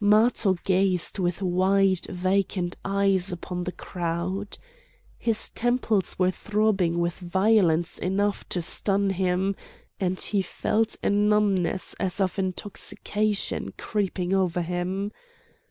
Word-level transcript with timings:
Matho 0.03 0.55
gazed 0.63 1.19
with 1.19 1.43
wide 1.43 2.07
vacant 2.07 2.75
eyes 2.83 3.31
upon 3.31 3.65
the 3.65 3.71
crowd. 3.71 4.57
His 5.19 5.51
temples 5.51 6.17
were 6.17 6.31
throbbing 6.31 6.97
with 6.97 7.19
violence 7.19 7.99
enough 7.99 8.49
to 8.49 8.63
stun 8.63 9.11
him, 9.11 9.55
and 9.99 10.19
he 10.19 10.41
felt 10.41 10.95
a 11.03 11.11
numbness 11.11 11.93
as 11.99 12.19
of 12.19 12.39
intoxication 12.39 13.73
creeping 13.77 14.33
over 14.33 14.63
him. 14.63 15.11